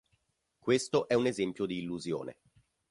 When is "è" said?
1.07-1.13